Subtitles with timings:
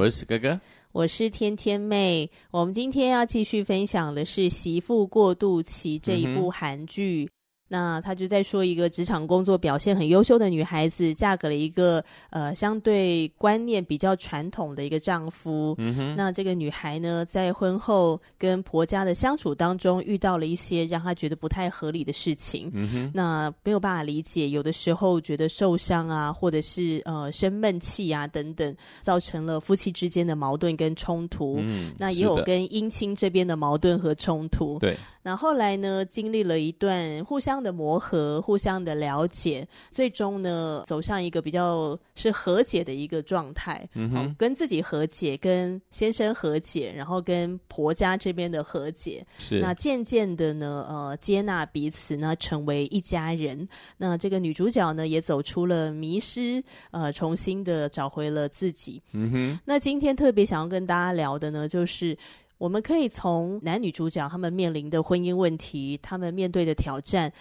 [0.00, 0.58] 我是史哥哥，
[0.92, 2.30] 我是天天妹。
[2.50, 7.24] 我们今天要继续分享的是《媳妇过渡期》这一部韩剧。
[7.24, 7.39] 嗯
[7.72, 15.76] 那他就在说一个职场工作表现很优秀的女孩子，嫁给了一个呃相对观念比较传统的一个丈夫。
[15.78, 16.16] 嗯哼。
[16.16, 22.68] 那这个女孩呢，在婚后跟婆家的相处当中，遇到了一些让她觉得不太合理的事情。
[22.74, 23.10] 嗯哼。
[23.14, 31.60] 那没有办法理解，有的时候觉得受伤啊，或者是呃生闷气啊等等，造成了夫妻之间的矛盾跟冲突。
[31.62, 31.92] 嗯。
[31.96, 34.76] 那也有跟姻亲这边的矛盾和冲突。
[34.80, 34.96] 对。
[35.22, 43.86] 那后来呢，经历了一段互相的磨合，互相的了解，最终呢，走向一个比较是和解的一个状态。
[43.94, 49.24] 嗯哼，跟自己和解，跟先生和解，然后跟婆家这边的和解。
[49.38, 49.60] 是。
[49.60, 53.68] 那渐渐的呢，呃，接纳彼此呢，成为一家人。
[53.98, 59.02] 那这个女主角呢，也走出了迷失，呃，重新的找回了自己。
[59.12, 59.60] 嗯哼。
[59.66, 62.16] 那今天特别想要跟大家聊的呢，就是。
[62.60, 67.32] 我们可以从男女主角他们面临的婚姻问题，他们面对的挑战，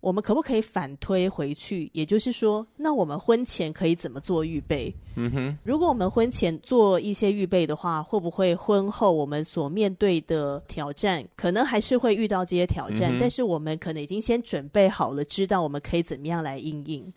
[0.00, 1.88] 我们可不可以反推回去？
[1.94, 4.94] 也就是说，那我们婚前可以怎么做预备？
[5.14, 13.16] 嗯哼，如果我们婚前做一些预备的话，会不会婚后我们所面对的挑战，可能还是会遇到这些挑战？
[13.16, 17.10] 嗯、但是我们可能已经先准备好了，知道我们可以怎么样来应应。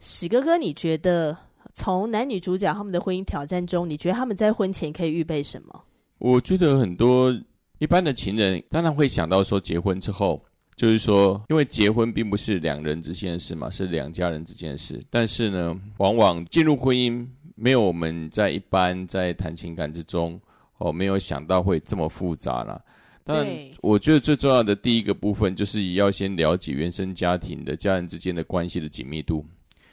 [0.00, 1.36] 史哥哥，你觉得
[1.74, 5.82] 从男女主角他们的婚姻挑战中，你觉得他们在婚前可以预备什么？
[6.18, 7.34] 我觉得很多
[7.78, 10.42] 一般的情人当然会想到说，结婚之后
[10.74, 15.02] 就是说，因为结婚并不是两人之间的事嘛，是两家人之间的事。
[15.10, 20.40] 但是呢，往往进入婚姻没有我们在一般在谈情感之中
[20.78, 22.80] 哦，没有想到会这么复杂啦。
[23.22, 23.46] 但
[23.82, 29.44] 我觉得最重要的第一个部分就是要先了解原生家庭的家人之间的关系的紧密度。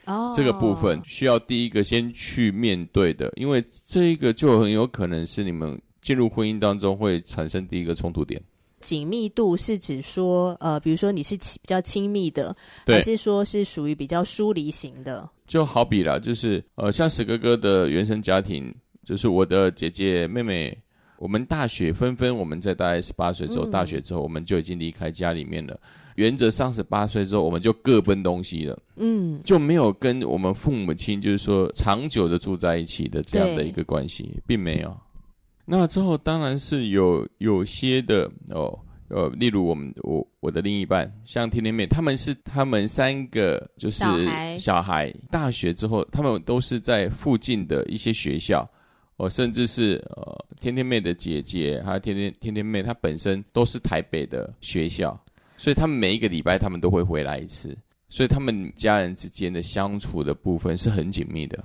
[0.06, 5.78] 哦，这个部分需要第一个先去面对的，因为这一个就很有可能是你们。
[6.04, 8.40] 进入婚姻当中会产生第一个冲突点，
[8.82, 12.56] 紧密度是指说，呃，比如说你是比较亲密的，
[12.86, 15.28] 还是说是属于比较疏离型的？
[15.48, 18.74] 就好比啦，就是呃，像史哥哥的原生家庭，
[19.06, 20.78] 就是我的姐姐妹妹，
[21.18, 25.80] 我们大学纷纷我们在大概十八岁之后，嗯、大学之后我们就已经离开家里面了。
[26.16, 34.96] 原则上十八岁之后我们就各奔东西了，嗯，就没有跟我们父母亲就是说长久的住在一起的这样的一个关系，并没有。
[35.66, 48.70] 那之后当然是有有些的哦，呃，例如我们我我的另一半，像天天妹，他们是他们三个就是小孩，小孩大学之后，他们都是在附近的一些学校，
[49.18, 55.18] 哦，甚至是呃天天妹的姐姐还有天天天天妹，她本身都是台北的学校，
[55.58, 57.78] 所以他们每一个礼拜他们都会回来一次，
[58.10, 61.64] 所以他们家人之间的相处的部分是很紧密的。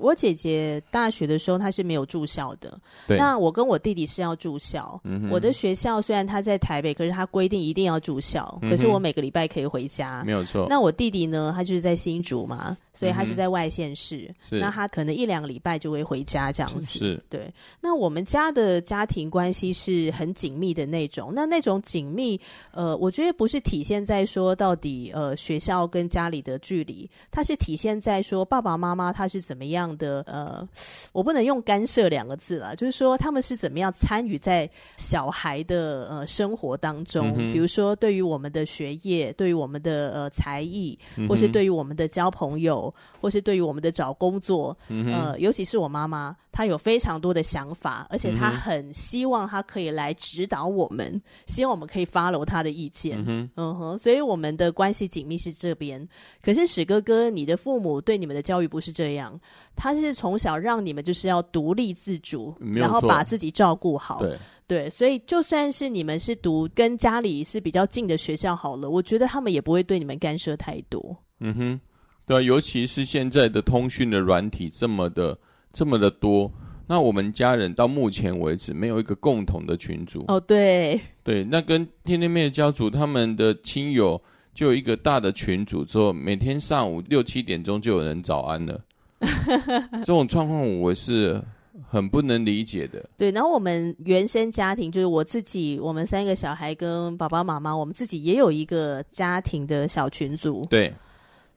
[0.00, 2.78] 我姐姐大学的时候，她是没有住校的。
[3.06, 3.16] 对。
[3.16, 5.00] 那我跟我弟弟是要住校。
[5.04, 5.28] 嗯。
[5.30, 8.58] 我的学校虽然他在台北，可是他规定一定要住校。
[8.62, 8.70] 嗯。
[8.70, 10.22] 可是我每个礼拜可以回家。
[10.24, 10.66] 没有错。
[10.68, 11.52] 那我弟弟呢？
[11.54, 14.32] 他就是在新竹嘛，所以他是在外县市。
[14.50, 16.98] 那他可能一两个礼拜就会回家这样子。
[16.98, 17.22] 是。
[17.28, 17.52] 对。
[17.80, 21.32] 那我们家的家庭关系是很紧密的那种。
[21.34, 22.40] 那那种紧密，
[22.72, 29.89] 呃，我觉得不是体现在说到底，呃，学校跟家里的距离，它是体现在说爸爸妈妈他是怎么样。
[29.96, 30.66] 的呃，
[31.12, 40.98] 我不能用干涉两个字了，就是说他们是怎么样参与在小孩的呃生活当中，嗯、比如说对于我们的学业，对于我们的呃才艺，
[41.28, 56.06] 或是对于我们的交朋友，或是对于我们的找工作，嗯、呃，尤其是我妈妈，她有非常多的想法，而且她很希望她可以来指导我们，希望我们可以 follow 她的意见，嗯哼，所以我们的关系紧密是这边。
[56.42, 59.38] 可是史哥哥，你的父母对你们的教育不是这样。
[59.80, 64.20] 他是从小让你们就是要独立自主，然后把自己照顾好。
[64.20, 64.36] 对
[64.66, 71.16] 对，所以就算是你们是读跟家里是比较近的学校好了，我觉得他们也不会对你们干涉太多。
[71.38, 71.80] 嗯哼，
[72.26, 75.38] 对，尤其是现在的通讯的软体这么的
[75.72, 76.52] 这么的多，
[76.86, 80.26] 那我们家人到目前为止没有一个共同的群组。
[80.28, 84.20] 哦，对，对，那跟天天妹的家族他们的亲友
[84.54, 88.78] 就有一个大的群组，之后每天上午六七点钟就有人早安了。
[90.00, 91.40] 这种状况我是
[91.88, 93.08] 很不能理解的。
[93.16, 100.64] 对，然后我们原生家庭就是我自己，我们三个小孩跟爸爸妈妈，我们自己也有一个家庭的小群组。
[100.70, 100.92] 对，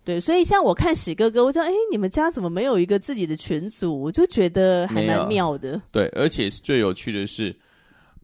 [0.03, 4.01] 对，所以像我看喜哥哥，我说，哎，你们家怎么没有一个自己的群组？
[4.01, 5.81] 我就觉得还蛮妙的。
[5.91, 7.55] 对，而且最有趣的是，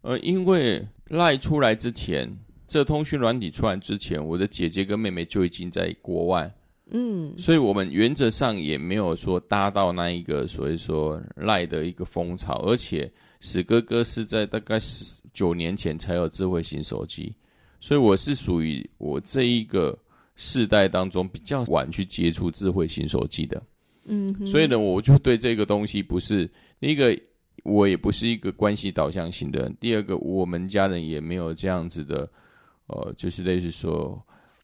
[0.02, 2.30] 呃，因为赖出来之前，
[2.68, 6.52] 这通讯软体出来之前，我的姐姐跟妹妹就已经在国外。
[6.92, 17.32] 嗯，所以我们原则上也没有说搭到那一个所谓说赖的一个风潮，而且史哥哥是在大概十九年前才有智慧型手机，
[17.80, 19.96] 所以我是属于我这一个
[20.36, 23.62] 世代当中比较晚去接触智慧型手机的。
[24.06, 26.50] 嗯，所以呢，我就对这个东西不是
[26.80, 27.16] 第一个，
[27.64, 32.28] 我也不是一个关系导向型的人；第二个，我们家人也没有这样子的，
[32.88, 34.20] 呃，就是类似说。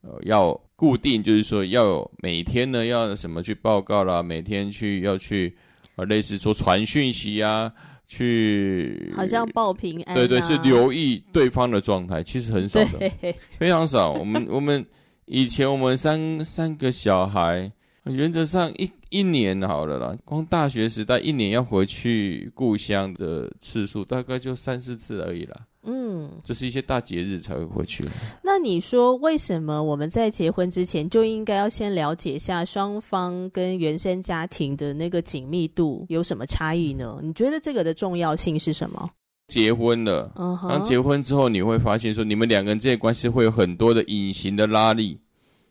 [0.07, 5.57] 呃，要固定，就是说要有每天呢，要什么去报告啦，每天去要去，
[5.96, 7.72] 呃，类似说传讯息啊，
[8.07, 14.12] 去好像报平安，啊，对对，是留意对方的状态，其实很少的，对非常少。
[14.12, 14.86] 我们我们
[15.25, 17.72] 以前我们三三个小孩，
[18.06, 25.56] 原则上一一年好了啦，光大学时代一年要回去故乡的次数，大概就三四次而已啦。
[25.88, 28.04] 嗯，这是一些大节日才会回去。
[28.44, 37.19] 那你说，为什么我们在结婚之前就应该要先了解一下双方跟原生家庭的那个紧密度有什么差异呢？
[37.22, 39.10] 你觉得这个的重要性是什么？
[39.48, 45.19] 结婚了，嗯哼，当结婚之后，你会发现说，你们两个人这些关系会有很多的隐形的拉力，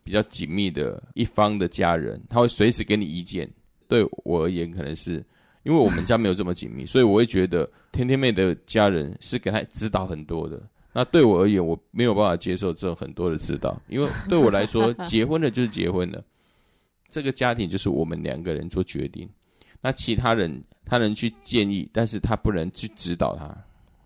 [0.04, 3.50] 比较紧密的一方的家人，他会随时给你意见。
[3.88, 5.24] 对我而言，可能是。
[5.64, 10.62] 因为我们家没有这么紧密，所以我会觉得天天妹的家人是给她指导很多的。
[10.92, 16.22] 那对我而言，我没有办法接受这很多的指导，因为对我来说，结婚了就是结婚了，
[17.08, 19.26] 这个家庭就是我们两个人做决定。
[19.80, 23.56] 那其他人他能去建议，但是他不能去指导他。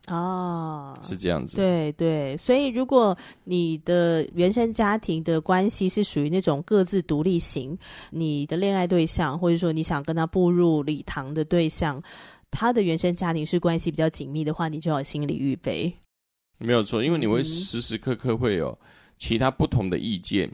[0.08, 1.56] 哦，是这样子。
[1.56, 7.78] 对对，所以如果你的原生家庭的关系是属于那种各自独立型，
[8.10, 12.02] 你的恋爱对象或者说你想跟他步入礼堂的对象，
[12.50, 15.92] 他的原生家庭是关系比较紧密的话，你就要心理预备。
[16.58, 18.76] 没有错，因为你会时时刻刻会有
[19.16, 20.50] 其他不同的意见。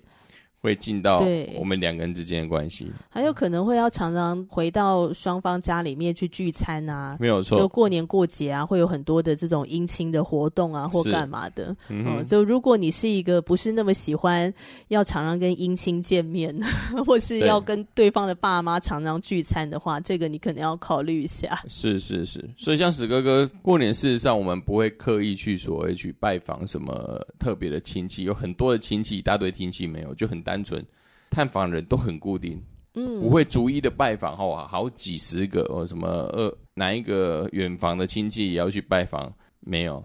[0.65, 1.23] 会进到
[1.57, 7.59] 我们两个人之间的关系，还有可能会要常常回到双方家里面去聚餐啊，没有错。
[7.59, 11.77] 就过年过节啊，会有很多的这种姻亲的活动啊，或干嘛的。
[11.91, 14.51] 嗯，嗯，就如果你是一个不是那么喜欢
[14.89, 16.59] 要常常跟姻亲见面，
[17.05, 21.63] 或是要跟对方的爸妈常常聚餐的话，这个你可能要考虑一下。
[21.69, 30.54] 是是是，所以像史哥哥过年，事实上我们不会刻意去所谓去拜访什么特别的亲戚，有很多的亲戚，一大堆亲戚没有，就很单。
[30.55, 30.85] 单纯
[31.31, 32.63] 探访人都很固定，
[32.95, 40.01] 嗯，不会逐一的拜访，哈，好几十个哦，什么呃，哪一个远房的亲戚也要去拜访，没有。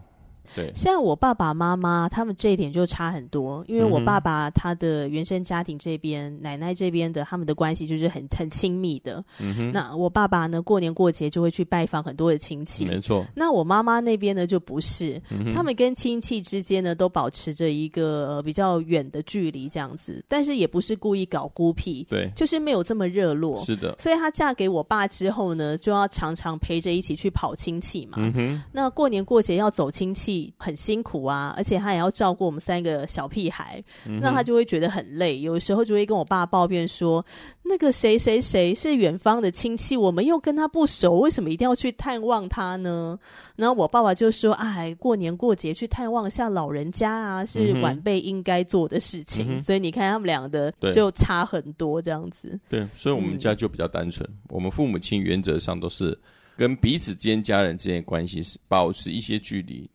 [0.56, 9.24] 对，像我爸爸妈妈他们这一点就差很多，因为我爸爸他的原生家庭这边，嗯、奶奶这边的他们的关系就是很很亲密的。
[9.40, 12.86] 嗯哼，那我爸爸呢，过年过节就会去拜访很多的亲戚。
[12.86, 13.26] 没错。
[13.36, 23.64] 那我妈妈那边呢就不是，嗯、他们跟亲戚之间呢都保持着一个、呃、比较远的距离这样子，但是也不是故意搞孤僻，对，就是没有这么热络。
[23.66, 23.96] 是的。
[24.00, 28.18] 所以她嫁给我爸之后呢，就要常常陪着一起去跑亲戚嘛。
[28.18, 28.64] 嗯哼。
[28.72, 30.39] 那过年过节要走亲戚。
[30.58, 35.40] 很辛苦啊，而且他也要照顾我们三个小屁孩，嗯、那他就会觉得很累。
[35.40, 37.26] 有时候就会跟我爸抱怨说
[37.64, 43.18] ：“那个谁谁谁是远方的亲戚，我们又跟他不熟，为什么一定要去探望他呢？”
[43.56, 49.58] 然后我爸爸就说：“哎，过年过节去探望一下老人家啊，是晚辈应该做的事情。
[49.58, 52.60] 嗯”所以你看他们俩的就差很多这样子。
[52.70, 56.18] 对，所以我们家就比较单纯，嗯、我们父母亲原则上都是
[56.58, 59.90] 跟彼此之间家人之间关系是保持一些距离。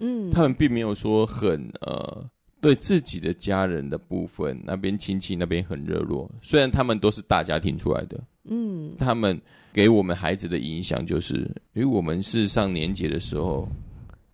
[0.00, 2.24] 嗯，他们并没有说很呃，
[2.60, 6.30] 对自己的家人的部分那边亲戚那边很热络。
[6.42, 9.38] 虽然他们都是大家庭出来的，嗯，他们
[9.72, 13.68] 给我们孩子的影响就是，因为我们是上年节的时候，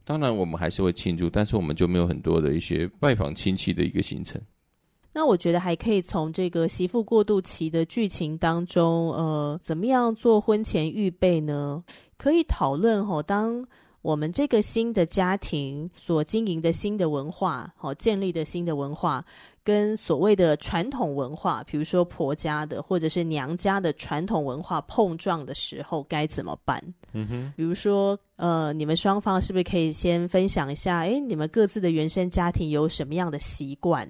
[0.04, 4.40] 当然我们还是会庆祝，但是我们就没有很多的一些拜访亲戚的一个行程。
[5.12, 11.82] 那我觉得还可以从这个媳妇过渡期的剧情当中，呃，怎么样做婚前预备呢？
[12.16, 13.66] 可以讨论吼，当。
[14.06, 19.25] 我们这个新的家庭所经营的新的文化，好建立的新的文化，
[19.64, 26.80] 跟所谓的传统文化，比如说婆家的或者是娘家的传统文化碰撞的时候，该怎么办？
[27.14, 31.00] 嗯哼，比如说，呃，你们双方是不是可以先分享一下？
[31.00, 34.08] 诶，你们各自的原生家庭有什么样的习惯？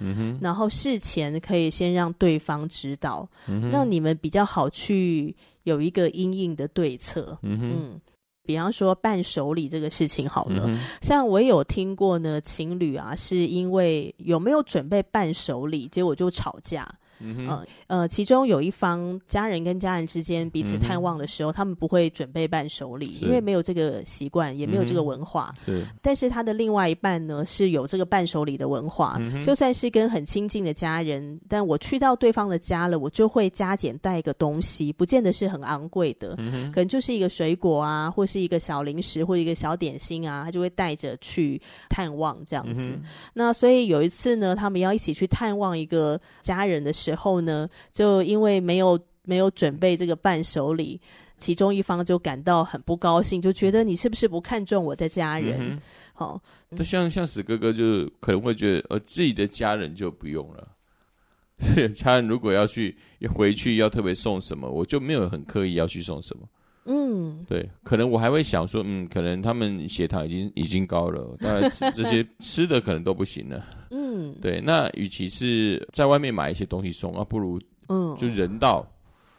[0.00, 3.28] 嗯哼，然后事前可以先让对方知道，
[3.70, 7.38] 让你们比较好去有一个因应的对策。
[7.42, 7.70] 嗯哼。
[7.72, 8.00] 嗯
[8.48, 16.88] 比方说伴手礼这个事情好了，嗯、像我有听过呢，情侣啊是因为有没有准备伴手礼，结果就吵架。
[17.20, 25.54] 嗯呃呃，其中有一方家人跟家人之间彼此探望的时候，嗯、他们不会准备伴手礼，因为没有这个习惯，也没有这个文化。
[25.64, 42.82] 是，但是他的另外一半呢是有这个伴手礼的文化，嗯、就算是跟很亲近的家人，但我去到对方的家了，我就会加减带一个东西，不见得是很昂贵的，嗯、可能就是一个水果啊，或是一个小零食，或一个小点心啊，他就会带着去探望这样子。
[42.82, 43.02] 嗯、
[43.34, 47.07] 那所以有一次呢，他们要一起去探望一个家人的时候。
[47.08, 51.00] 时候呢，就因为没有没有准备这个伴手礼，
[51.38, 55.78] 其中一方就感到很不高兴，就觉得你是不是不看重我的家人？
[56.12, 60.68] 好、嗯，就、哦、像像死哥哥就可能会觉得，呃，自己的家人就不用了。
[61.94, 62.96] 家人如果要去
[63.34, 66.46] 回去要特别送什么，我就没有很刻意要去送什么。
[66.90, 73.62] 嗯，对，可能我还会想说，嗯，可能他们血糖已经已经高了，当然这些吃的可能都不行了。
[73.90, 74.07] 嗯，
[74.40, 78.92] 对，那与其是在外面买一些东西送，那不如嗯，就人道，嗯、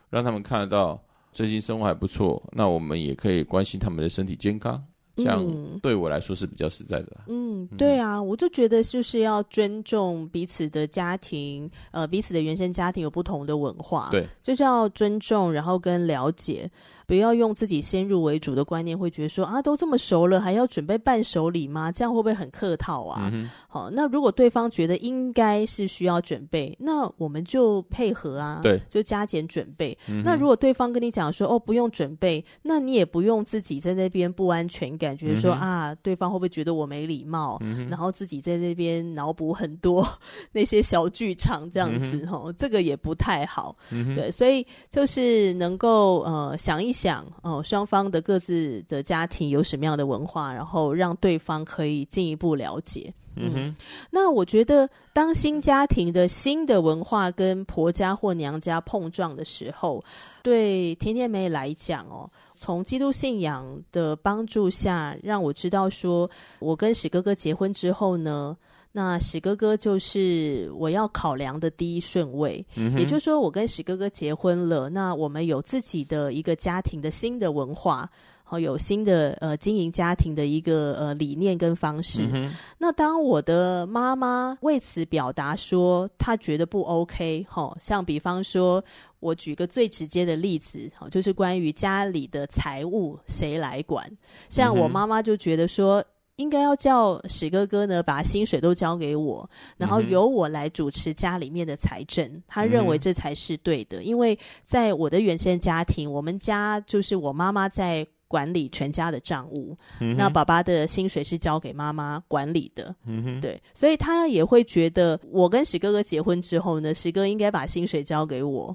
[0.10, 4.84] 让他们看得到最近生活还不错，那我们也可以关心他们的身体健康。
[5.20, 5.46] 这样
[5.82, 7.18] 对我来说是比较实在的。
[7.28, 16.70] 嗯，对啊，我就觉得就是要尊重彼此的家庭，呃，彼此的原生家庭有不同的文化，对，就是要尊重，然后跟了解，
[17.06, 21.92] 不要用自己先入为主的观念，会觉得说啊，都这么熟了，还要准备伴手礼吗？
[21.92, 23.32] 这样会不会很客套啊？
[23.68, 29.98] 好，那如果对方觉得应该是需要准备，那我们就配合啊，对，就加减准备。
[30.08, 35.09] 嗯、那如果对方跟你讲说哦，不用准备，那你也不用自己在那边不安全感。
[35.10, 37.58] 感觉说啊，对方会不会觉得我没礼貌？
[37.62, 40.08] 嗯、然后自己在那边脑补很多
[40.52, 43.76] 那些小剧场，这样子吼、嗯哼，这个也不太好。
[43.92, 53.12] 嗯、对，所以就是能够呃想一想哦、呃，双方的各自的家庭有什么样的文化，然后让对方可以进一步了解。
[53.40, 53.76] 嗯哼，
[54.12, 60.04] 那我觉得，当新家庭的新的文化跟婆家或娘家碰撞的时候，
[60.44, 66.30] 对甜甜妹来讲哦，从基督信仰的帮助下，让我知道说，
[66.60, 68.58] 我跟史哥哥结婚之后呢，
[68.92, 72.66] 那史哥哥就是我要考量的第一顺位。
[72.76, 78.10] 嗯，也就是说，我跟史哥哥结婚了，那我们有自己的一个家庭的新的文化。
[78.50, 82.28] 好，有新的呃经营家庭的一个呃理念跟方式。
[82.34, 88.84] 嗯、那当我的妈妈为此表达说她觉得不 OK，好，像比方说，
[89.20, 94.10] 我举个最直接的例子，好，就是关于家里的财务谁来管。
[94.50, 96.04] 像我妈妈就觉得说，
[96.38, 102.42] 应该要叫史哥哥呢把薪水都交给我，然后由我来主持家里面的财政。
[102.48, 108.08] 她认为这才是对的，因为在我的原生家庭，我们家就是我妈妈在。
[108.30, 118.74] 管理全家的账务，嗯、那爸爸的薪水是交给妈妈管理的，嗯、对，所以他也会觉得我跟史哥哥结婚之后呢，史哥应该把薪水交给我。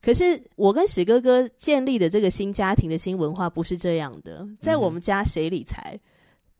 [0.00, 5.92] 可是我跟史哥哥建立的这个新家庭的新文化不是这样的，在我们家谁理财？
[5.94, 6.00] 嗯、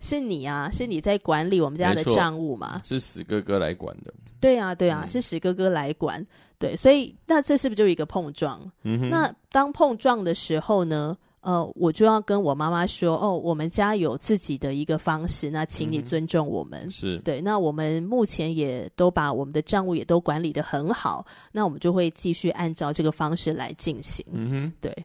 [0.01, 2.81] 是你啊，是你在管理我们家的账务嘛？
[2.85, 4.13] 是史哥哥来管的。
[4.41, 6.27] 对啊，对啊，嗯、是史哥哥来管。
[6.59, 8.61] 对，所以那这是不是就一个碰撞？
[8.83, 11.17] 那当碰撞的时候呢？
[11.43, 16.83] 呃，我就要跟我妈妈说，哦，我们家有自己的一个方式，那请你尊重我们。
[16.87, 24.25] 嗯、是对，那我们目前也都把我们的账务也都管理的很好，那我们就会继续按照这个方式来进行。
[24.31, 24.97] 嗯哼，对。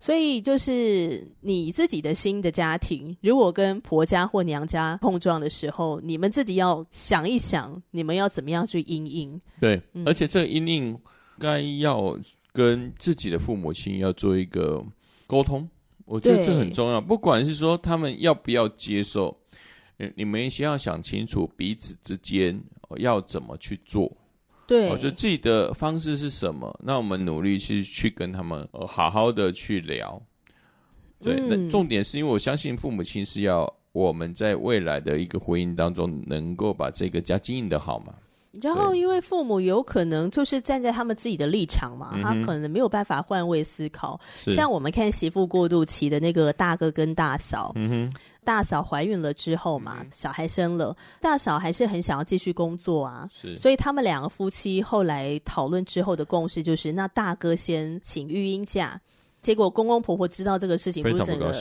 [0.00, 9.40] 所以就是你自己的新的家庭，如果跟婆家或娘家碰撞的时候，你们自己要想一想，你们要怎么样去应应。
[9.60, 10.98] 对，嗯、而且这个因应
[11.38, 12.18] 该要
[12.52, 14.84] 跟自己的父母亲要做一个。
[15.32, 15.66] 沟通，
[16.04, 17.00] 我觉得这很重要。
[17.00, 19.34] 不管是说他们要不要接受，
[20.14, 22.62] 你们先要想清楚彼此之间
[22.98, 24.14] 要怎么去做。
[24.66, 26.78] 对，我觉得自己的方式是什么？
[26.84, 30.20] 那我们努力去去跟他们好好的去聊。
[31.18, 38.12] 对，嗯、那重点是因为我相信父母亲是要我们在未来的一个婚姻当中能够把这个家经营的好嘛。
[38.60, 44.20] 然后，因为父母有可能就是站在他们自己的立场嘛，他可能没有办法换位思考。
[44.36, 47.74] 像我们看媳妇过渡期的那个大哥跟大嫂，
[48.44, 59.00] 大嫂怀孕了之后嘛，小孩生了，大嫂还是很想要继续工作啊，是，所以他们两个夫妻后来讨论之后的共识就是，那大哥先请育婴假，
[59.40, 61.52] 结果公公婆婆知道这个事情，不是整个。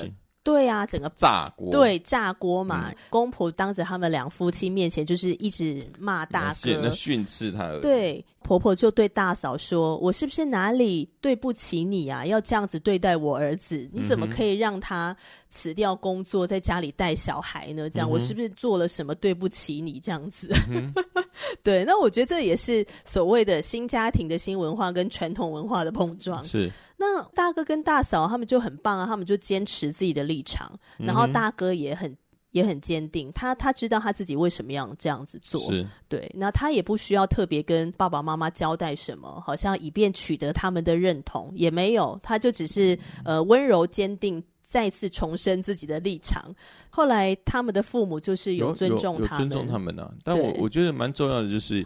[0.44, 7.78] 对啊，整个炸锅，对炸锅嘛，嗯、公婆当着他们两夫妻面前，就是一直骂大哥，那训斥他。
[7.80, 12.26] 对，婆婆就对大嫂说：“我是不是哪里对不起你啊？
[12.26, 13.88] 要这样子对待我儿子？
[13.94, 15.16] 你怎么可以让他
[15.52, 17.88] 辞掉工作，在家里带小孩呢？
[17.88, 20.00] 这样，嗯、我是不是做了什么对不起你？
[20.00, 20.92] 这样子？”嗯、
[21.62, 26.44] 对，那我觉得这也是所谓的新家庭的新文化跟传统文化的碰撞。
[26.44, 26.72] 是。
[27.03, 32.15] 那大哥跟大嫂他们就很棒啊，他们就坚持自己的立场，然后大哥也很
[32.51, 35.84] 也很坚定，他他知道他自己为什么要这样子做，是。
[36.08, 46.53] 对，那他也不需要特别跟爸爸妈妈交代什么，好像以便取得他们的认同，也没有，他就只是呃温柔坚定，再次重申自己的立场。
[46.91, 51.84] 后来他们的父母就是有尊重他们，尊重他们呢、啊，但我我觉得蛮重要的就是。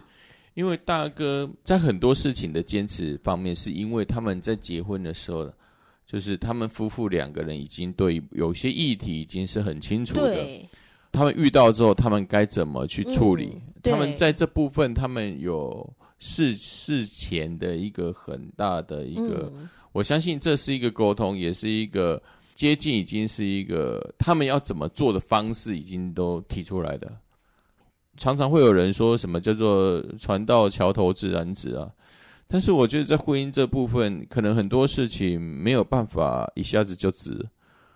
[0.56, 5.52] 因为大哥在很多事情的坚持方面，是因为他们在结婚的时候，
[6.06, 10.46] 就是他们夫妇两个人已经对有些议题已经是很清楚的。
[11.12, 13.52] 他们遇到之后，他们该怎么去处理？
[13.52, 15.86] 嗯、他们在这部分，他们有
[16.18, 22.22] 事事前的一个很大的一个，嗯、我相信这是一个沟通，也是一个
[22.54, 27.14] 接近，已经是一个他们要怎么做的方式，已经都提出来的。
[28.16, 31.90] 常常会有人说什么叫做“船到桥头自然直”啊，
[32.46, 37.46] 但是我觉得在婚姻这部分，可能很多事情没有办法一下子就直。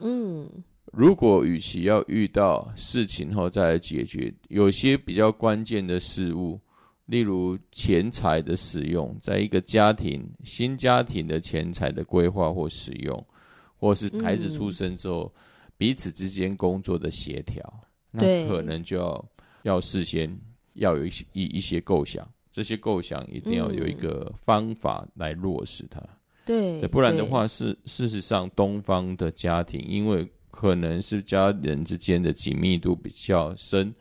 [0.00, 0.48] 嗯，
[0.92, 6.60] 如果与其要遇到事情后再来解决，有些比较关键的事物，
[7.06, 13.26] 例如钱财的使用，在一个家庭新家庭的钱财的规划或使用，
[13.76, 15.40] 或是孩子出生之后、嗯、
[15.76, 19.24] 彼此之间工作的协调，那可能就要。
[19.62, 20.34] 要事先
[20.74, 26.00] 要有一些一一些构想，这些构想一定要有一个方法来落实它。
[26.46, 33.94] 嗯、对，不然的话是事实上东方的家庭，因为可能是家人之间的紧密度比较深，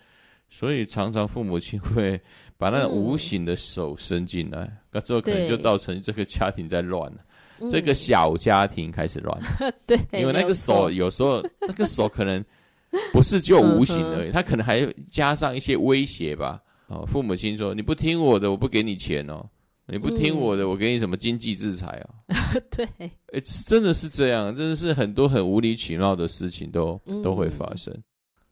[0.50, 2.20] 所以常常父母亲会
[2.58, 9.40] 把那无形的手伸进来，那之后可能就造成这个家庭在乱了，这个小家庭开始乱。
[9.86, 12.44] 对，因为那个手有时候那个手可能。
[13.14, 16.62] 不是就无形而已，他可能还加上一些威胁吧。
[16.88, 19.46] 哦，父母亲说：“你不听我的，我不给你钱哦；
[19.86, 22.34] 你不听我的，我给你什么经济制裁哦。
[22.76, 27.96] ”对，哎，真的是这样，真的是很多很无理取闹的事情都都会发生。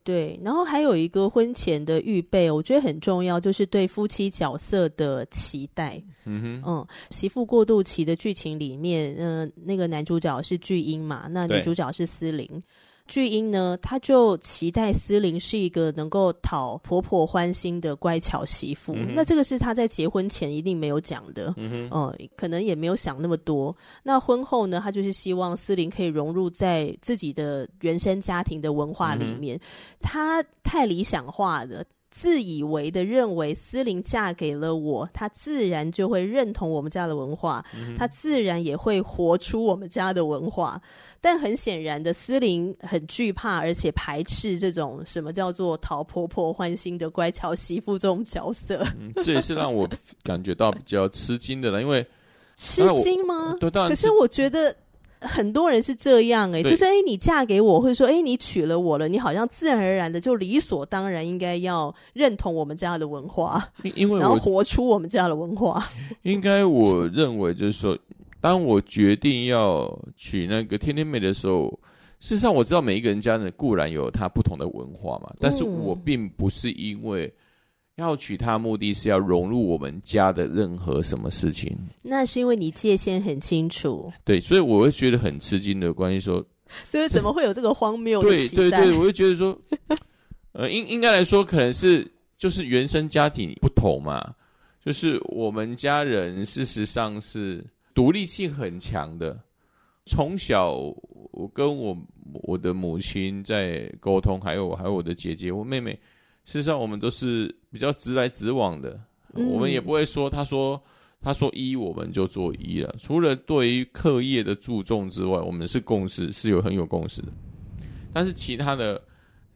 [0.04, 6.02] 对，然后还有一个婚前的预备，我觉得很重要，就是对夫妻角色的期待。
[6.26, 12.62] 嗯哼，嗯，媳妇过渡期的剧情里面，嗯、呃，那个男主角是巨婴嘛，那女主角是思玲。
[13.08, 18.94] 巨婴呢，他就期待思玲是一个能够讨婆婆欢心的乖巧媳妇。
[18.96, 23.76] 嗯、那这个是他在结婚前一定没有讲的，嗯哼、呃，可能也没有想那么多。
[24.04, 29.60] 那婚后呢，他就是希望思玲可以融入在自己的原生家庭的文化里面。
[30.00, 31.84] 他太理想化了。
[32.10, 37.64] 自以为的认为思玲嫁给了我，她自然就会认同我们家的文化，
[37.98, 40.82] 她自然也会活出我们家的文化。
[41.22, 48.84] 但很显然的，思玲很惧怕，而且排斥这种什么叫做讨婆婆欢心的乖巧媳妇这种角色。
[49.00, 49.88] 嗯、这也是让我
[50.24, 52.06] 感觉到比较吃惊的了，因为
[52.56, 53.56] 吃惊吗？
[53.60, 54.76] 可是我觉得。
[55.22, 65.84] 很多人是这样哎、欸，就是哎、欸，你嫁给我，或者说哎、欸，你娶了我了，你好像自然而然的就理所当然应该要认同我们家的文化，因 为然后活出我们家的文化。
[66.24, 67.98] 应该我认为就是说，
[68.40, 71.68] 当我决定要娶那个天天妹的时候，
[72.20, 77.34] 事实上我知道每一个人家呢固然有他不同的文化嘛，但是我并不是因为。
[77.98, 81.76] 要娶她，目的是要融入我们家的任何什么事情。
[82.04, 84.12] 那是因为你界限很清楚。
[84.24, 86.46] 对，所以我会觉得很吃惊的关系说，
[86.90, 88.56] 就是怎么会有这个荒谬的期待？
[88.56, 89.60] 对对对，我会觉得说，
[90.54, 94.34] 呃，应应该来说，可能是就是原生家庭不同嘛。
[94.86, 99.38] 就是我们家人事实上是独立性很强的。
[100.06, 100.72] 从小
[101.32, 101.98] 我跟我
[102.44, 106.00] 我的母亲在沟通，还有还有我的姐姐、我妹妹。
[106.48, 108.98] 事实上，我们都是比较直来直往的，
[109.34, 110.82] 嗯、我们也不会说他说
[111.22, 112.96] 他说一，我们就做一了。
[112.98, 117.28] 除了对于课业的注重之外，我们是共识，是有很有共识的。
[118.14, 119.00] 但是其他的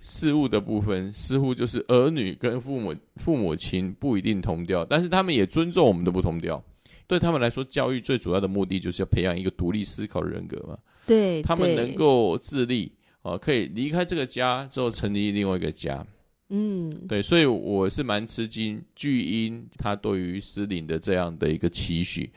[0.02, 6.62] 事物的部分，似乎就是儿女跟父母父母亲不一定同调，但是他们也尊重我们的不同调。
[7.08, 10.78] 对他们来说，教育最主要的目的就是要培养一个独立思考的人格嘛。
[11.06, 16.06] 对，他们能够自立，啊，可以离开这个家之后成立另外一个家。
[16.52, 22.30] 嗯，对，所以我是蛮吃惊巨婴他对于诗林的这样的一个期许。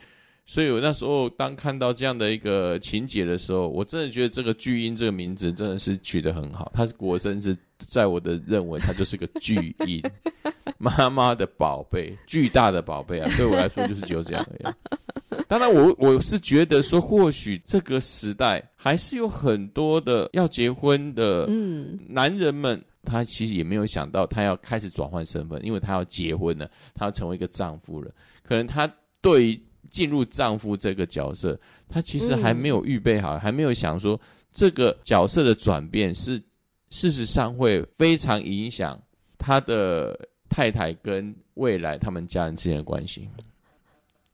[0.47, 6.71] 所以我那时候当看到这样的一个情节的时候，我真的觉得这个巨婴这个名字真的是取得很好。
[6.73, 9.99] 他是国生是在我的认为，他就是个巨婴，
[10.77, 13.29] 妈妈的宝贝，巨大的宝贝啊！
[13.35, 15.43] 对我来说就是只有这样而已。
[15.47, 21.49] 当然我，我我是觉得说，或许这个时代还是有很多的要结婚的
[22.07, 28.11] 男人们，他其实也没有想到他要开始转换身份，因为他要结婚了，他要成为一个丈夫了。
[28.43, 28.91] 可能他
[29.21, 34.19] 对于进入丈夫这个角色，他其实还没有预备好，还没有想说
[34.51, 36.41] 这个角色的转变是
[36.89, 38.99] 事实上会非常影响
[39.37, 43.29] 他的太太跟未来他们家人之间的关系。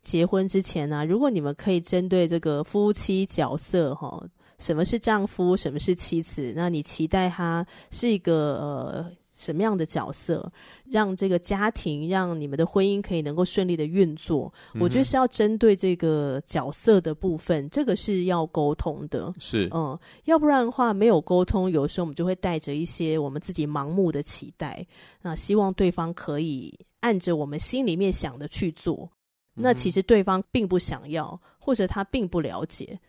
[0.02, 4.24] 结婚之前呢、如果你们可以针对这个夫妻角色，哈，
[4.62, 9.12] 什么是丈夫，什么是妻子，那你期待他是一个呃。
[9.34, 10.52] 什么样的角色，
[10.84, 14.54] 让这个家庭，让你们的婚姻可以能够顺利的运作？
[14.74, 19.34] 嗯、我觉得是要针对这个角色的部分，这个是要沟通的。
[19.40, 24.86] 是，嗯，要不然的话，没有沟通，有时候我们就会带着一些我们自己盲目的期待，
[25.22, 29.10] 那希望对方可以按着我们心里面想的去做。
[29.56, 33.00] 嗯、那其实对方并不想要，或者他并不了解。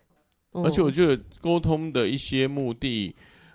[0.52, 3.14] 嗯、而且我觉得沟通的一些目的。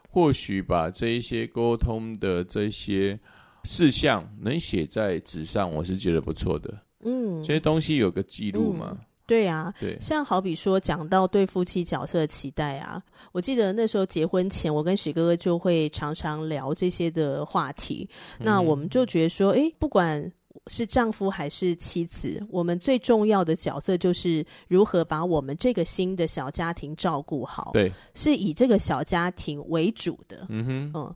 [0.09, 3.19] 或许把这一些沟通的这些
[3.65, 6.73] 事项能写在纸上，我是觉得不错的。
[7.03, 8.87] 嗯，这些东西有个记录嘛？
[8.93, 9.95] 嗯、对啊，对。
[9.99, 12.99] 像好比说讲到对夫妻角色的期待啊，
[13.31, 18.09] 我记得那时候结婚前，我跟许哥哥就会常常聊这些的话题。
[18.39, 20.31] 嗯、那我们就觉得说，哎，不管。
[20.67, 27.71] 是丈夫还是妻子，我们最重要的角色就是如何把我们这个新的小家庭照顾好。
[27.73, 30.45] 对，是以这个小家庭为主的。
[30.49, 31.15] 嗯哼，嗯。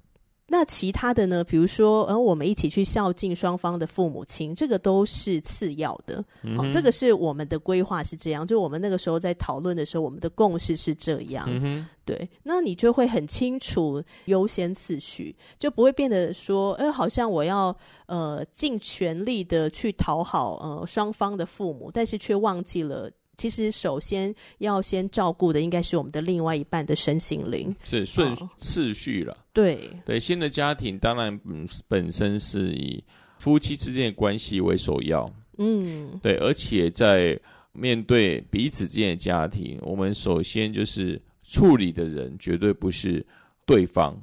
[0.51, 1.41] 那其他的呢？
[1.45, 6.21] 比如说，呃，我们一起去孝敬双方的父母亲，这个都是次要的。
[6.43, 8.45] 嗯，哦，这个是我们的规划是这样。
[8.45, 11.45] 就我们那个时候在讨论的时候，我们的共识是这样。
[11.47, 12.29] 嗯，对。
[12.43, 17.73] 那你就会很清楚优先次序，就不会变得说，呃，好像我要
[18.07, 23.09] 呃尽全力的去讨好呃双方的父母，但是却忘记了。
[23.41, 29.35] 其实，首先要先照顾的应该是我们的另外一半的身心灵，是顺次序了。
[29.51, 33.03] 对对，新的家庭当然嗯本身是以
[33.39, 35.27] 夫妻之间的关系为首要，
[35.57, 37.35] 嗯，对，而且在
[37.71, 43.25] 面对彼此之间的家庭，我们首先就是处理的人绝对不是
[43.65, 44.15] 对方，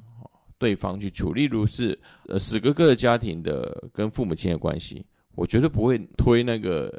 [0.57, 1.41] 对方去处理。
[1.41, 5.05] 例如是呃史哥哥的家庭的跟父母亲的关系，
[5.35, 6.89] 我绝对不会推那个。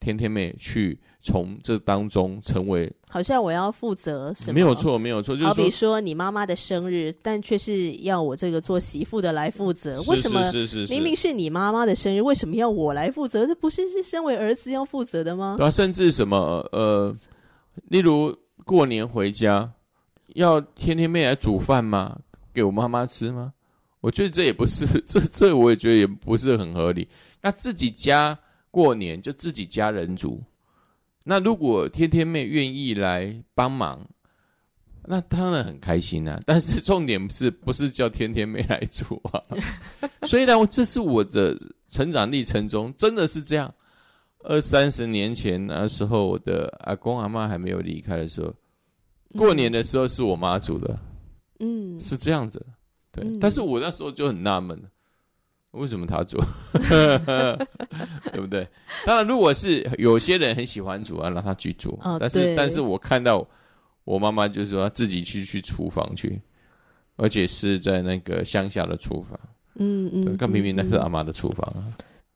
[0.00, 4.52] 天天妹去从这当中成为，好像我要负责什么？
[4.52, 5.34] 没有错，没有错。
[5.34, 10.02] 就是好比说你妈妈的生日，但却是要我这个做媳妇的来负责。
[10.02, 10.42] 为什么？
[10.50, 13.46] 是是是，明明是你妈妈的生日，为什么要我来负责？
[13.46, 15.54] 这不是是身为儿子要负责的吗？
[15.56, 16.36] 对啊，甚至什么
[16.72, 17.14] 呃，
[17.88, 19.72] 例如过年回家
[20.34, 22.18] 要天天妹来煮饭吗？
[22.52, 23.54] 给我妈妈吃吗？
[24.02, 27.08] 我觉得这也不是， 这这我也觉得也不是很合理。
[27.40, 28.38] 那自己家。
[28.74, 30.42] 过年就自己家人煮，
[31.22, 34.04] 那如果天天妹愿意来帮忙，
[35.04, 36.40] 那当然很开心啊。
[36.44, 39.40] 但是重点是不是叫天天妹来煮啊？
[40.22, 41.56] 所以呢，这是我的
[41.88, 43.72] 成长历程中真的是这样。
[44.40, 48.52] 二三十年前那时候，我的阿公阿妈还没有离开的时候，
[49.38, 50.98] 过年的时候是我妈煮的，
[51.60, 52.60] 嗯，是这样子。
[53.12, 54.76] 对，嗯、但是我那时候就很纳闷。
[55.74, 56.38] 为什么他煮？
[58.32, 58.66] 对不对？
[59.04, 61.98] 当然，如果是有些人很喜欢煮啊，让他去煮。
[62.02, 63.46] 哦、但是，但是我看到
[64.04, 66.40] 我妈妈就是说，自己去去厨房去，
[67.16, 69.38] 而且是在那个乡下的厨房。
[69.76, 71.82] 嗯嗯，看明明那是阿妈的厨房啊。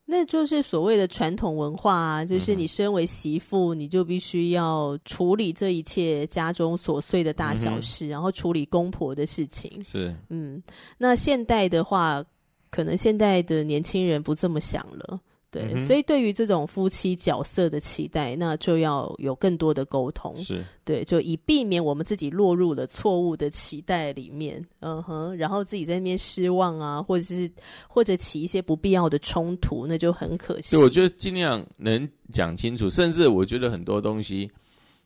[0.04, 9.70] 那就是所谓的传统文化啊，就是你身为媳妇，你就必须要处理这一切家中琐碎的大小事，嗯、然后处理公婆的事情。
[9.84, 10.62] 是，嗯，
[10.98, 12.24] 那现代的话。
[12.70, 20.62] 可能现在的年轻人不这么想了，对，嗯、所以对于这种夫妻角色的期待，那就要有更多的沟通，是。
[20.84, 27.50] 对，就以避免我们自己落入了错误的期待里面，嗯哼，然后自己在那边失望啊，或者是
[27.88, 30.76] 或者起一些不必要的冲突，那就很可惜。
[30.76, 34.50] 对，我觉得尽量能讲清楚，甚至我觉得很多东西，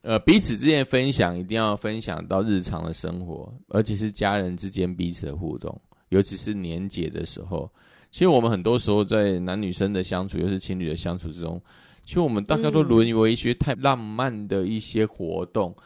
[0.01, 5.79] 呃，彼此之间分享一定要分享到日常的生活，而且是家人之间彼此的互动。
[6.13, 7.69] 尤其是年节的时候。
[8.11, 11.59] 其实我们很多时候在男女生的相处，又是情侣的相处之中，
[12.05, 15.83] 其实我们大家都沦为一些太浪漫的一些活动，嗯、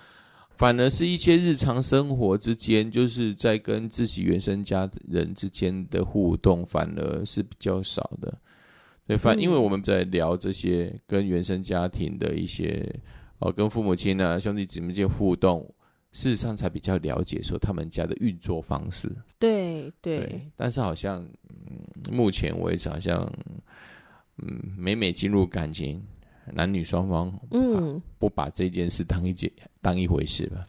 [0.58, 8.38] 反而是一些日常生活之间，就是在跟自己原生家人之间的互动，反而是比较少的。
[9.08, 12.94] 对，反因为我们在聊这些跟原生家庭的一些
[13.40, 15.66] 哦，跟父母亲啊、兄弟姊妹间互动。
[16.12, 19.12] 事实上，才比较了解说他们家的运作方式。
[19.38, 21.80] 对对，对，但是好像，嗯，
[22.12, 23.32] 目前为止好像，
[24.38, 26.02] 嗯，每每进入感情，
[26.54, 30.66] 男女双方，嗯，不把这件事当一件当一回事吧。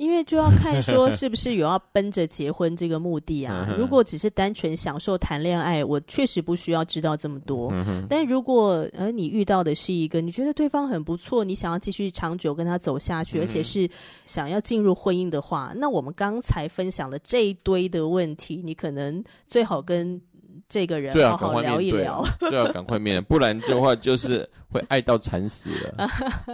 [0.00, 3.68] 因为就要看说 是不是有要奔着结婚这个目的啊。
[3.78, 7.70] 如果只是单纯享受谈恋爱，我确实不需要知道这么多。
[8.08, 13.88] 但如果呃你遇到的是一个你觉得对方很不错，你想要继续长久跟他走下去，而且是
[14.24, 20.18] 想要进入婚姻的话，那我们刚才分享的这一堆的问题，你可能最好跟
[20.70, 24.48] 这个人好好聊一聊， 最好赶快面，不然的话就是。
[24.72, 26.08] 会爱到惨死了，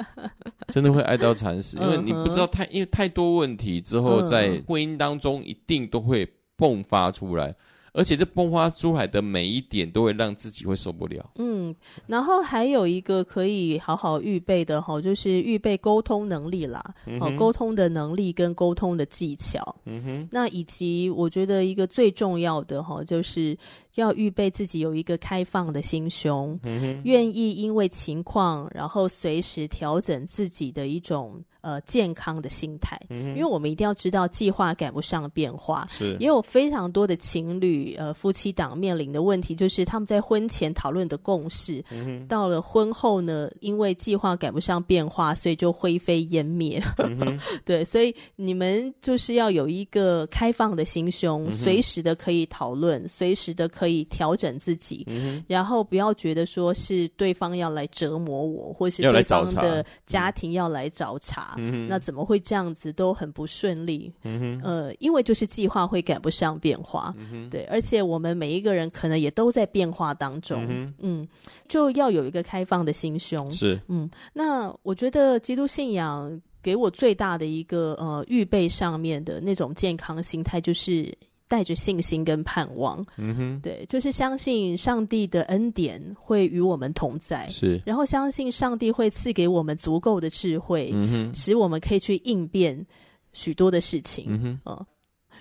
[0.73, 6.27] 真的会爱到惨死，因为你不知道太，因为太多问题之后，在婚姻当中一定都会
[6.57, 7.55] 迸发出来。
[7.93, 11.31] 而且这迸发出来的每一点都会让自己会受不了。
[11.37, 11.75] 嗯，
[12.07, 16.83] 然后还有一个可以好好预备的哈，就是预备沟通能力啦。
[17.07, 17.35] 嗯哼。
[17.37, 19.75] 沟通的能力跟沟通的技巧。
[19.87, 20.29] 嗯哼。
[20.31, 23.57] 那以及我觉得一个最重要的哈，就是
[24.01, 26.59] 要预备自己有一个开放的心胸。
[26.65, 27.01] 嗯。
[27.05, 31.43] 愿意因为情况，然后随时调整自己的一种。
[31.63, 46.81] 呃，健康的心态，嗯、因为我们一定要知道计划赶不上变化，是也有非常多的情侣呃夫妻档面临的问题，就是他们在婚前讨论的共识，嗯、到了婚后呢，因为计划赶不上变化，所以就灰飞烟灭。
[46.99, 61.57] 嗯、 对，所以你们就是要有一个开放的心胸，随、嗯、时的可以讨论，随时的可以调整自己，嗯、然后不要觉得说是对方要来折磨我，或是对方的家庭要来找茬。
[61.89, 64.13] 那怎么会这样子都很不顺利？
[64.23, 71.29] 嗯、呃，因为就是计划会赶不上变化，嗯、对，而且我们每一个人可能也都在变化当中，嗯，嗯，
[71.69, 81.13] 就要有一个开放的心胸，是，嗯，那我觉得基督信仰给我最大的一个呃预备上面的那种健康心态就是。
[81.49, 92.85] 带着信心跟盼望，嗯哼，对，就是相信上帝的恩典会与我们同在，是，然后相信上帝会赐给我们足够的智慧，嗯哼，使我们可以去应变
[93.33, 94.87] 许多的事情，嗯哼，嗯，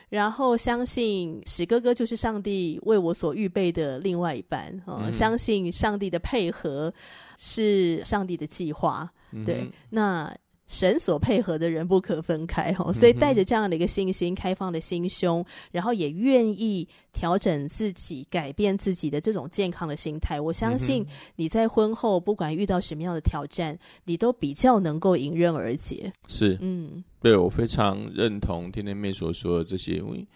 [0.09, 6.93] 然后相信史哥哥就是上帝为我所预备的另外一半，嗯，嗯，相信上帝的配合
[7.37, 10.31] 是上帝的计划，嗯，对，那。
[10.67, 26.11] 神所配合的人不可分开哦，所以带着这样的一个信心、开放的心胸，然后也愿意调整自己、改变自己的这种健康的心态，我相信你在婚后不管遇到什么样的挑战，你都比较能够迎刃而解。
[26.27, 30.27] 是，嗯，对，我非常认同天天妹所说的这些，因为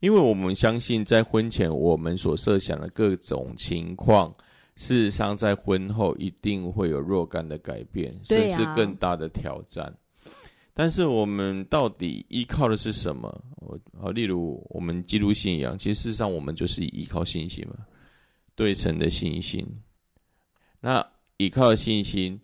[0.00, 4.34] 因为我们相信在婚前我们所设想的各种情况。
[4.76, 9.84] 事实上，在婚后一定会有若干的改变，甚至更大的挑战。
[9.84, 9.94] 啊、
[10.72, 13.44] 但是，我们到底依靠的是什么？
[14.00, 17.74] 我例如我们基督信仰，其实事实上我们就是依靠信心嘛，
[18.54, 19.66] 对神的信心。
[20.80, 21.06] 那
[21.36, 22.40] 依靠信心，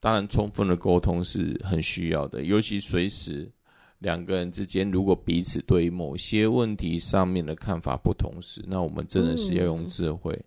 [0.00, 3.48] 当然充分的沟通是很需要的，尤其随时
[4.00, 10.32] 两个人之间如果彼此对于某些问题上面的看法不同时，那我们真的是要用智慧。
[10.32, 10.44] 嗯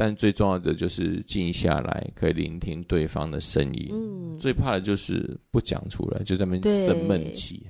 [0.00, 3.90] 但最重要的就是静下来，可以聆听对方的声音。
[3.92, 7.66] 嗯，最怕的就是不讲出来，就在那边生闷气。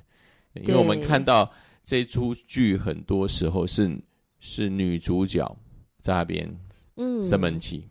[0.55, 1.51] 对因为我们看到
[1.83, 3.99] 这出剧很多时候是
[4.39, 5.45] 是女主角
[6.03, 6.49] 在那边
[7.21, 7.83] 生闷气。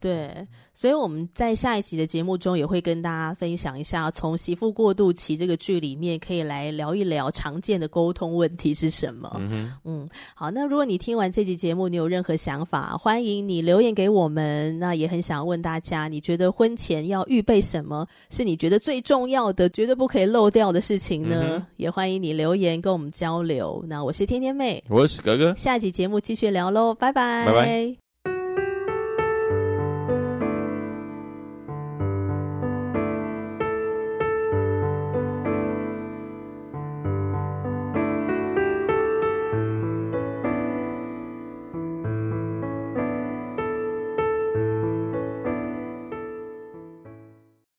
[0.00, 9.30] 嗯对，所以我们在下一集的节目中也会跟大家分享一下，从媳妇过渡期这个剧里面可以来聊一聊常见的沟通问题是什么。
[9.38, 14.78] 嗯哼，嗯，好，那如果你听完这集节目，你有任何想法，欢迎你留言给我们。
[14.78, 18.06] 那也很想问大家，你觉得婚前要预备什么？
[18.30, 21.36] 是你觉得最重要的、绝对不可以漏掉的事情呢？
[21.56, 23.84] 嗯，也欢迎你留言跟我们交流。
[23.86, 28.09] 那我是天天妹，我是哥哥，下一集节目继续聊喽，拜拜，拜拜。